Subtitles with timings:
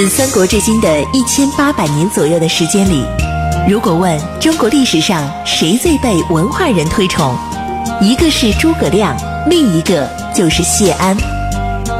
[0.00, 3.04] 自三国至今的一千八百年左右的时间里，
[3.68, 7.36] 如果问中国历史上谁最被文化人推崇，
[8.00, 9.14] 一个是诸葛亮，
[9.46, 11.14] 另一个就是谢安。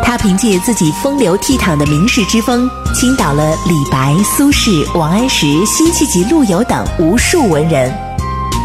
[0.02, 7.94] 他凭借自己风流倜傥的名士之风，倾倒了李白、苏轼、王安石、辛弃疾、陆游等无数文人。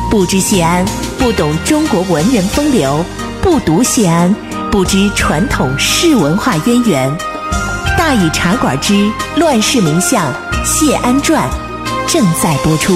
[0.10, 0.86] 不知谢安，
[1.20, 3.04] 不懂中国文人风流；
[3.42, 4.34] 不读谢安，
[4.72, 7.35] 不知传统士文化渊源。
[8.08, 8.94] 大禹茶馆之
[9.38, 10.32] 《乱世名相
[10.64, 11.50] 谢安传》
[12.14, 12.94] 正在播出。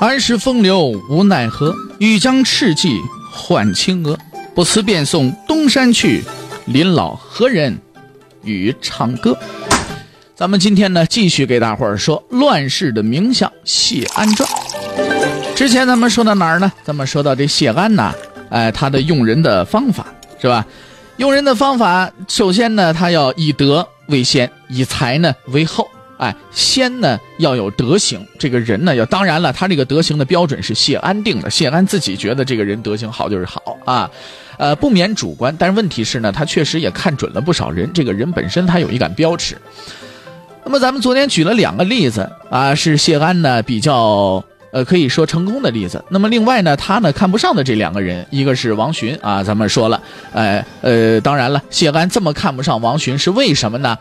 [0.00, 4.18] 安时风流无奈何，欲将赤骥换青鹅。
[4.52, 6.24] 不辞便送东山去，
[6.66, 7.80] 临老何人
[8.42, 9.38] 与唱歌？
[10.40, 14.48] 咱们今天呢，继续给大伙儿说乱世的名相谢安传。
[15.54, 16.72] 之前咱们说到哪儿呢？
[16.82, 18.14] 咱们说到这谢安呐，
[18.48, 20.06] 哎，他的用人的方法
[20.40, 20.66] 是吧？
[21.18, 25.86] 用人的方法，首先呢，他要以德为先，以才呢为后。
[26.16, 31.50] 哎，先呢要有德行，这个人呢要当然了，他这个德行的标准是谢安定的。
[31.50, 34.10] 谢安自己觉得这个人德行好就是好啊，
[34.56, 35.54] 呃，不免主观。
[35.58, 39.58] 但是问题是呢，他确实也看准了不少人，这个人本身他有一杆标尺。
[40.70, 44.44] 那么咱们昨天举了两个例子啊，是谢安呢比较。
[44.70, 46.04] 呃，可以说成功的例子。
[46.10, 50.00] 那么另外呢，他呢看不上的这两个人，一个是王洵啊，咱们说了，
[50.32, 53.98] 呃呃，当然了，谢安这么看不上王洵是为什么呢？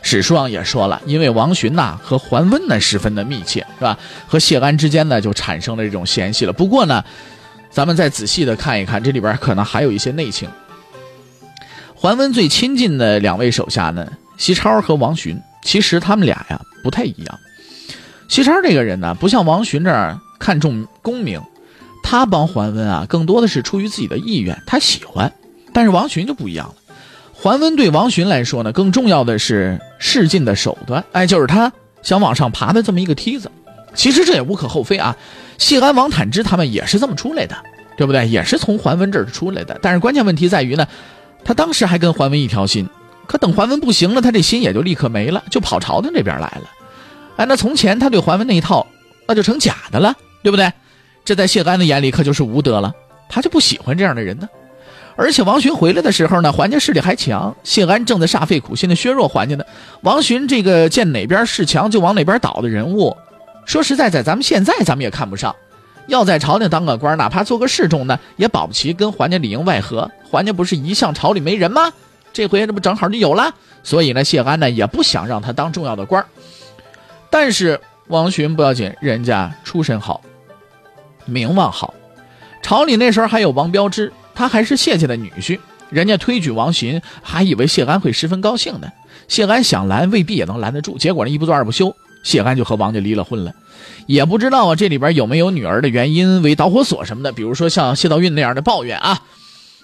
[0.00, 3.98] 史书上也说了，因为王洵呐和桓温呢十分的密切，是吧？
[4.28, 6.52] 和谢安之间呢就产生了这种嫌隙了。
[6.52, 7.02] 不过呢，
[7.68, 10.48] 咱们再仔细的看一看，这里边可能还有一些内情。
[11.96, 17.38] 桓温最亲近的两位手下呢，西超和王洵，其实他们俩呀不太一样。
[18.28, 21.40] 西超这个人呢，不像王洵这儿看重功名，
[22.02, 25.32] 他帮桓温啊，更多的是出于自己的意愿，他喜欢。
[25.72, 26.74] 但是王洵就不一样了，
[27.32, 33.50] 桓温对王洵来说呢，更重要的是示进的手段，哎，就是他想往上爬的这么一个梯子。
[33.94, 35.14] 其实这也无可厚非啊，
[35.58, 37.54] 谢安、王坦之他们也是这么出来的，
[37.96, 38.26] 对不对？
[38.26, 39.78] 也是从桓温这儿出来的。
[39.82, 40.86] 但是关键问题在于呢，
[41.44, 42.88] 他当时还跟桓温一条心，
[43.32, 46.64] 可等桓温不行了，他这心也就立刻没了，就跑朝廷这边来了。
[47.36, 48.86] 哎，那从前他对桓温那一套，
[49.26, 50.70] 那就成假的了，对不对？
[51.24, 52.92] 这在谢安的眼里可就是无德了，
[53.30, 54.46] 他就不喜欢这样的人呢。
[55.16, 59.64] 而且王洵回来的时候呢，桓家势力还强，谢安正在煞费苦心的削弱桓家呢。
[60.02, 63.16] 王洵这个见哪边势强就往哪边倒的人物，
[63.64, 65.56] 说实在在，咱们现在咱们也看不上。
[66.06, 70.10] 要在朝廷当个官，哪怕做个侍中呢，也保不齐跟桓家里应外合。
[70.30, 71.90] 桓家不是一向朝里没人吗？
[72.32, 73.54] 这回这不正好就有了。
[73.82, 76.24] 所以呢，谢安呢也不想让他当重要的官。
[77.30, 80.20] 但是王洵不要紧，人家出身好，
[81.24, 81.94] 名望好，
[82.62, 85.58] 朝里那时候还有王标之，他还是谢家的女婿，
[85.90, 88.88] 人家推举王洵，还以为谢安会十分高兴呢。
[89.28, 90.98] 谢安想拦，未必也能拦得住。
[90.98, 93.52] 结果呢，一不做二不休，谢安就和王家离了婚了。
[94.06, 99.22] 也不知道啊，这里边有没有女儿的原因为导火索什么的，比如说像谢道韫那样的抱怨啊。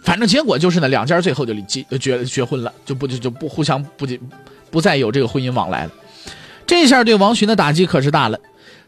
[0.09, 1.85] 反正结果就是呢，两家最后就离结
[2.25, 4.07] 结婚了，就不就就不互相不
[4.71, 5.91] 不再有这个婚姻往来了。
[6.67, 8.41] 这下对王洵的打击可是大了，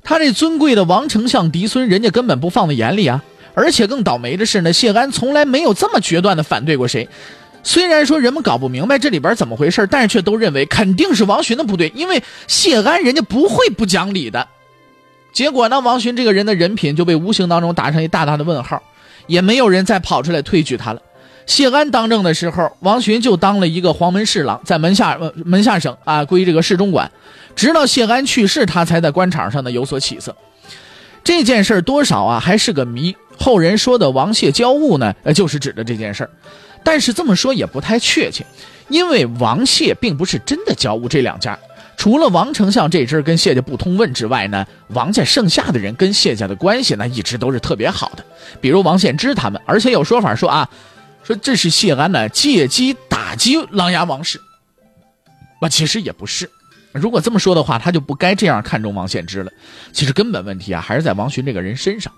[0.02, 3.22] 他这尊贵的王丞相嫡孙，人家根本不放在眼里啊！
[3.52, 7.06] 而且更倒霉的是呢，谢安从来没有这么决断的反对过谁。
[7.62, 14.48] 虽然说人们搞不明白这里边怎么回事，但是却都认为肯定是王洵的不对，因为谢安人家不会不讲理的。
[15.34, 18.82] 结果呢，王洵这个人的人品就被无形当中打上一大大的问号，
[19.26, 21.02] 也没有人再跑出来推举他了。
[21.50, 27.10] 谢安当政的时候，王洵就当了一个黄门侍郎，在门下门下省啊，归这个侍中管。
[27.56, 30.36] 直到谢安去世，他才在官场上呢有所起色。
[31.24, 33.16] 这件事多少啊还是个谜。
[33.36, 36.30] 后人说的王谢交恶呢，呃，就是指的这件事儿。
[36.84, 38.46] 但是这么说也不太确切，
[38.88, 41.08] 因为王谢并不是真的交恶。
[41.08, 41.58] 这两家
[41.96, 48.24] 除了王丞相这支跟谢家不通问之外呢，王家剩下的人跟谢家的关系呢一直都是特别好的。
[48.60, 50.70] 比如王献之他们，而且有说法说啊。
[51.30, 54.40] 说这是谢安呢借机打击琅琊王氏，
[55.62, 56.50] 那其实也不是。
[56.90, 59.52] 如果这么说的话，他就不该这样看重王献之了。
[59.92, 62.12] 其实根本问题啊，还是在王洵这个人身上。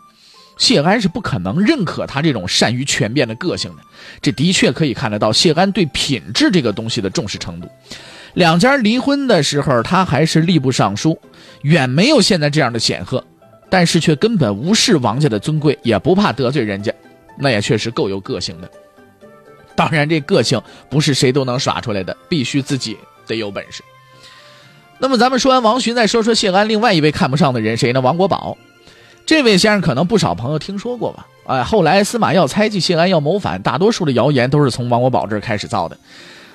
[0.57, 3.83] 谢安是不可能认可他这种善于权变的个性的。
[4.23, 7.69] 这的确可以看得到谢安对品质这个东西的重视程度。
[8.33, 11.21] 两家离婚的时候，他还是吏部尚书，
[11.65, 13.23] 远没有现在这样的显赫，
[13.69, 16.91] 但是却根本无视王家的尊贵，也不怕得罪人家，
[17.39, 18.71] 那也确实够有个性的。
[19.75, 22.97] 当然，这个性不是谁都能耍出来的，必须自己
[23.27, 23.83] 得有本事。
[24.99, 28.01] 那么咱们说完王寻，再说说谢安另外一位看不上的人谁呢？
[28.01, 28.57] 王国宝。
[29.25, 31.27] 这位先生可能不少朋友听说过吧？
[31.47, 35.97] 哎，后来司马曜猜忌谢安要谋反，大多数的谣言都是从王国宝这儿开始造的。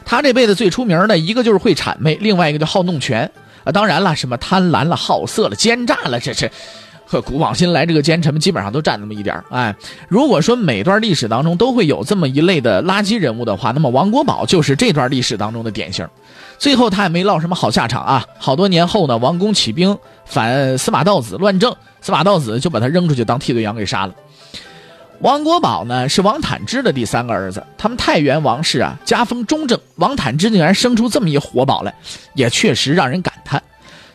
[0.06, 3.30] 他这辈子最出名的一个就是会谄媚，另外一个就好弄权
[3.66, 3.72] 啊。
[3.72, 6.50] 当然了，什么贪婪了、好色了、奸诈了，这这。
[7.08, 9.74] 和古往今来，这个奸臣们基本上都占那么一点哎，
[10.10, 16.06] 如果说每段历史当中都会有这么一类的垃圾人物的话，那么王国宝就是这段历史当中的典型。
[16.58, 18.26] 最后他也没落什么好下场啊！
[18.38, 24.14] 好多年后呢，王公起兵反司马道子乱政，司马道子就把他扔出去当替罪羊给杀了。
[25.20, 31.94] 王国宝呢是王坦之的第三个儿子，他们太原王氏啊家风中正，王坦之竟然生出这么一活宝来，
[32.34, 33.62] 也确实让人感叹。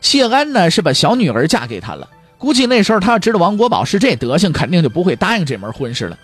[0.01, 2.07] 谢安呢是把小女儿嫁给他了。
[2.43, 6.19] 估计那时候他要知道王国宝是这德行，肯定就不会答应这门婚事了。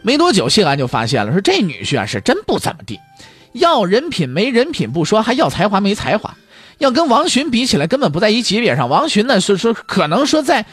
[0.00, 2.98] 没多久，谢安就发现了，说这女婿啊是真不怎么地，
[3.52, 6.34] 要人品没人品不说，还要才华没才华，
[6.78, 8.88] 要跟王寻比起来根本不在一级别上。
[8.88, 10.64] 王寻呢，是说可能说在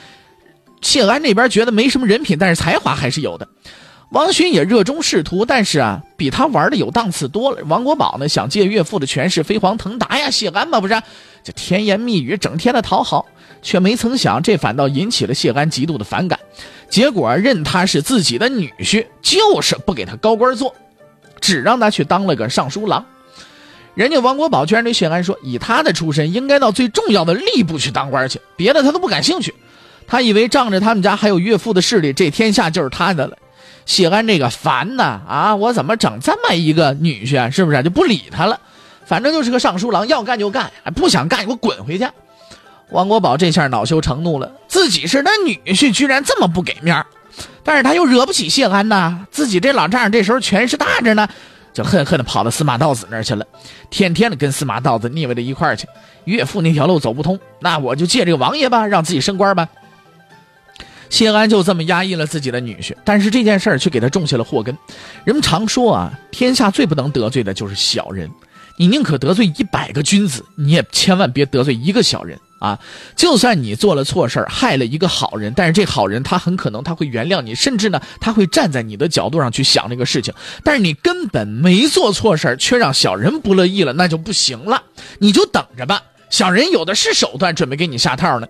[0.82, 3.46] 谢安那边觉得没什么人品，但是才华还是有的。
[4.12, 7.62] 王寻也热衷仕途，但是啊，比他玩的有档次多了。
[7.66, 10.94] 王国宝呢，想借岳父的权势飞黄腾达呀，谢安嘛不是，
[11.44, 13.26] 就甜言蜜语，整天的讨好。
[13.68, 16.40] 却没曾想，这反倒引起了谢安极度的反感。
[16.88, 20.74] 结果认他是自己的女婿，就是不给他高官做，
[21.42, 23.06] 只让他去当了个尚书郎。
[23.94, 29.54] 人家王国宝居然对谢安说：“以他的出身，应该到最重要的吏部去当官去，别的他都不感兴趣。
[30.08, 33.38] 他以为仗着他们家还有岳父的势力，这天下就是他的了。”
[33.86, 35.56] 谢安这个烦呐啊！
[35.58, 37.50] 我怎么整这么一个女婿啊？
[37.50, 38.62] 是不是就不理他了？
[39.06, 42.08] 反正就是个尚书郎，要干就干，不想干，给我滚回去。
[42.92, 47.06] 王国宝这下恼羞成怒了，自己是他女婿，居然这么不给面
[47.64, 51.28] 但是他又惹不起谢安呐，自己这老丈人这时候权势大着呢，
[51.74, 53.46] 就恨恨的跑到司马道子那儿去了，
[53.90, 55.86] 天天的跟司马道子腻歪到一块儿去。
[56.24, 59.68] 岳父那条路走不通，那我就借这个王爷吧，让自己升官吧。
[61.10, 64.78] 谢安就这么压抑了自己的女婿，但是这件事儿却给他种下了祸根。
[65.24, 68.30] 人们常说啊，天下最不能得罪的就是小人，
[68.78, 72.38] 你宁可得罪一百个君子，你也千万别得罪一个小人。
[72.60, 72.80] 啊，
[73.16, 80.34] 就算你做了错事，害了一个好人，但是这好人他很可能他会原谅你，甚至呢他会站在你的角度上去想这个事情。
[80.64, 84.82] 但是你根本没做错事，却让小人不乐意了，那就不行了。
[85.20, 88.48] 你就等着吧，小人有的是手段，准备给你下套呢。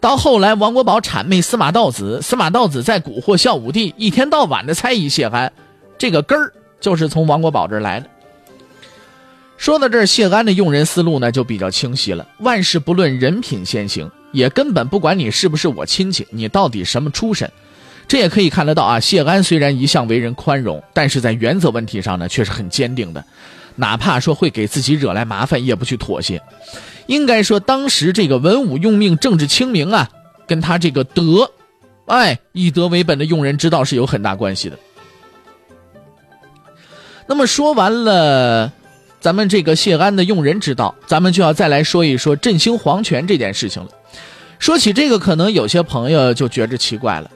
[0.00, 5.52] 到后来，王国宝谄媚司马道子，司马道子在蛊惑孝武帝，一天到晚的猜疑谢安，
[5.98, 8.06] 这个根儿就是从王国宝这儿来的。
[9.60, 12.26] 说到这儿，谢安的用人思路呢就比较清晰了。
[12.38, 17.48] 万事不论人品先行，也根本不管你是不是我亲戚，你到底什么出身。
[18.08, 18.98] 这也可以看得到啊。
[18.98, 23.22] 谢安虽然一向为人宽容，但是在原则问题上呢却是很坚定的，
[23.76, 26.40] 哪怕说会给自己惹来麻烦，也不去妥协。
[27.04, 30.08] 应该说，当时这个文武用命、政治清明啊，
[30.46, 31.50] 跟他这个德，
[32.06, 34.78] 哎，以德为本的用人之道是有很大关系的。
[37.26, 38.72] 那么说完了。
[39.20, 43.90] 咱们这个谢安的用人之道，咱们就要再来说一说振兴皇权这件事情了。
[44.58, 47.30] 说起这个，可能有些朋友就觉着奇怪了，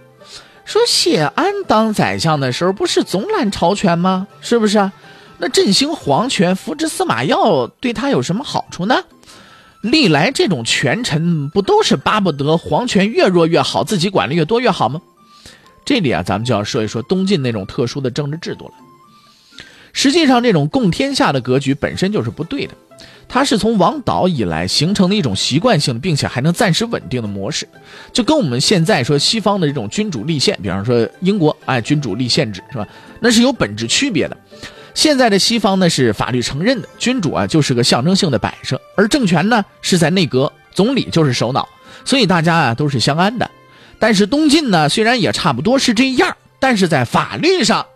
[0.64, 4.26] 说谢安当宰相的时候不是总揽朝权吗？
[4.41, 4.91] 是不是？
[5.36, 9.05] 那振兴皇权、扶植司马曜，对他有什么好处呢？
[9.82, 15.03] 历来这种权臣不都是巴不得皇权越弱越好，自己管的越多越好吗？
[15.84, 18.72] 这里啊，咱们就要说一说东晋那种特殊的政治制度了。
[19.94, 22.74] 实际上，这种共天下的格局本身就是不对的，
[23.29, 27.67] 它是从王导以来形成的一种习惯性，并且还能暂时稳定的模式，
[28.13, 32.86] 就跟我们现在说西方的这种君主立宪，比方说英国，哎，君主立宪制是吧？
[33.20, 34.36] 那是有本质区别的。
[34.94, 41.69] 现在的西方呢是法律承认的，君主啊就是个象征性的摆设，而政权呢是在内阁，总理就是首脑，
[42.05, 43.48] 所以大家啊都是相安的。
[44.01, 47.86] 但是东晋呢虽然也差不多是这样，但是在法律上。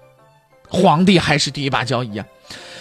[0.69, 2.27] 皇帝还是第一把交椅啊！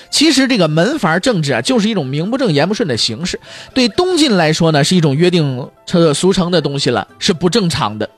[0.10, 3.39] 其实这个门阀政治啊，就是一种名不正言不顺的形式。
[3.74, 5.70] 对东晋来说呢，是一种约定
[6.13, 8.10] 俗成的东西了，是不正常的。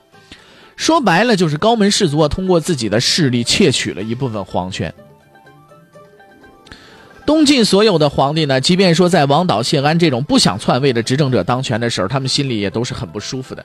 [0.76, 4.92] 说白了，就是高门士族啊，通过自己的势力窃取了一部分皇权。
[7.26, 13.64] 东晋所有的皇帝呢，即便说在王导、谢安这种不想篡位的执政者当权的时候，他们心里也都是很不舒服的，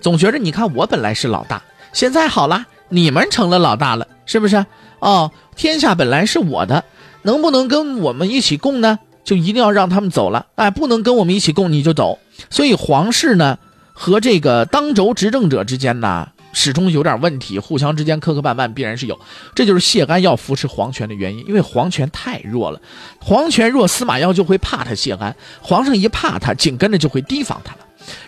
[0.00, 4.64] 总觉着你看我本来是老大，现在好了，你们成了老大了，是不是？
[4.98, 6.82] 哦，天下本来是我的，
[7.20, 8.98] 能不能跟我们一起共呢？
[9.24, 10.46] 就一定要让他们走了。
[10.54, 12.18] 哎，不能跟我们一起共，你就走。
[12.48, 13.58] 所以皇室呢
[13.92, 19.20] 和这个当轴执政者之间呢，始终有点问题，互相之间磕磕绊绊，必然是有。
[19.54, 22.80] 这就是谢安要扶持皇权的原因，因为皇权太弱了，
[23.20, 27.80] 皇权弱，司马曜就会怕他谢安，皇上一怕他，紧跟着就会提防他了。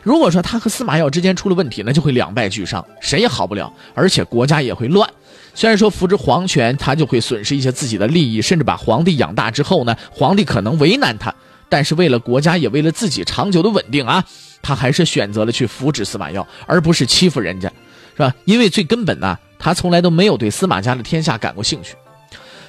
[0.03, 5.09] 如果说他和司马曜之间出了问题，那就会两败俱伤，谁也好不了，而且国家也会乱。
[5.55, 11.33] 虽然说扶持皇权，他就会损失一些自己的利益，甚至把皇帝养大之后呢，皇帝可能为难他，
[11.69, 14.25] 但是为了国家，也为了自己长久的稳定啊，
[14.61, 17.69] 他还是选择了去扶持司马曜，而不是欺负人家，
[18.15, 18.35] 是吧？
[18.45, 21.95] 因为最根本呢，他从来都没有对司马家的天下感过兴趣。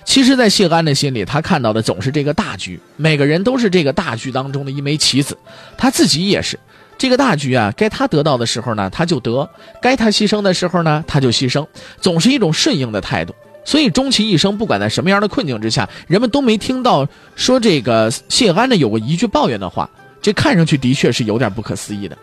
[0.03, 5.35] 其实，在谢安的心里，他看到的总是这个大局，每个人都是这个大局当中的一枚棋子，
[5.75, 6.59] 他自己也是。
[6.97, 9.47] 这个大局啊，该他得到的时候呢，他就得；
[9.81, 11.65] 该他牺牲的时候呢，他就牺牲，
[11.99, 13.35] 总是一种顺应的态度。
[13.65, 19.89] 所以，终其一生，不管在什么样的困境之下，人们都没听到说这个谢安呢有过一句抱怨的话。
[20.21, 22.17] 这看上去的确是有点不可思议的，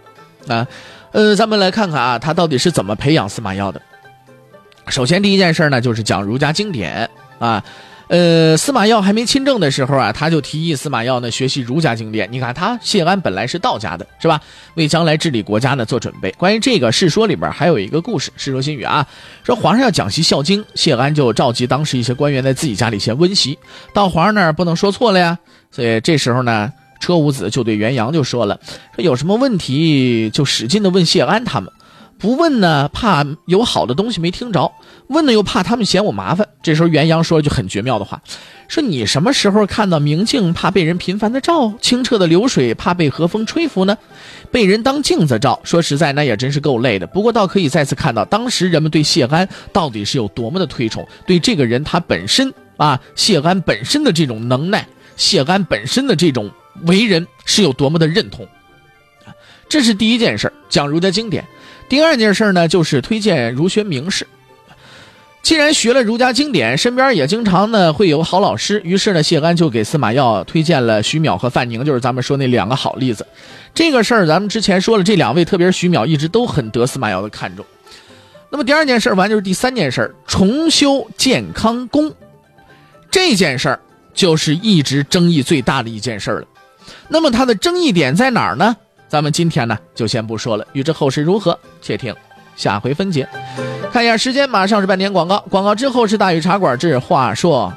[0.49, 0.67] 啊，
[1.12, 3.81] 呃，咱们来看看啊，他到底是怎么培养司马曜的。
[4.88, 7.62] 首先，第一件事呢，就是讲儒家经典啊。
[8.09, 12.28] 呃，司马曜还没亲政的时候啊，他就提议司马曜呢学习儒家经典。
[12.30, 14.40] 你看他谢安本来是道家的，是吧？
[14.75, 16.30] 为将来治理国家呢做准备。
[16.32, 19.06] 关于这个《世说》里边还有一个故事，《世说新语》啊，
[19.44, 23.59] 说皇上要讲习《孝经》，谢安就召集当时一些官员在自己家里先温习。
[23.94, 25.38] 到皇上那儿不能说错了呀，
[25.71, 28.61] 所以这时候呢，车无子就对元阳就说了，
[28.94, 31.73] 说有什么问题就使劲的问谢安他们。
[32.23, 34.71] 不问呢，怕有好的东西没听着；
[35.09, 36.47] 问呢，又怕他们嫌我麻烦。
[36.62, 38.23] 这时候元阳说了句很绝妙的话
[38.69, 43.99] ：“说你什么时候看到明镜怕被人频繁的照，清澈的流水怕被和风吹拂呢？
[44.52, 47.09] 被人当镜子照，说实在那也真是够累的。
[47.09, 54.87] 不过倒可以再次看到，当时人们对谢安到底是有多么的推崇，对这个人他本身啊，谢安本身的这种能耐，
[55.17, 56.49] 谢安本身的这种
[56.87, 58.47] 为人是有多么的认同。
[59.69, 61.45] 这是第一件事讲儒家经典。”
[61.92, 64.26] 第二件事呢，就是推荐儒学名士。
[65.42, 73.26] 既然学了儒家经典，身边也经常呢会有好老师，于是呢，谢安就给司马曜推荐了徐邈和范宁，就是咱们说那两个好例子。
[73.75, 77.62] 这个事儿咱们之前说了，这两位特别是徐邈，一直都很得司马曜的看重。
[78.49, 82.11] 那么第二件事完就是第三件事重修建康宫。
[83.11, 83.78] 这件事儿
[84.14, 86.44] 就是一直争议最大的一件事了。
[87.08, 88.78] 那么它的争议点在哪儿呢？
[89.12, 90.66] 咱们今天呢，就先不说了。
[90.73, 92.16] 预知后事如何，且听
[92.57, 93.28] 下回分解。
[93.92, 95.38] 看一下时间，马上是半点广告。
[95.50, 97.71] 广告之后是大禹茶馆之话说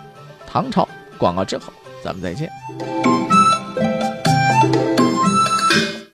[0.47, 0.87] 唐朝。
[1.17, 2.49] 广告之后，咱们再见。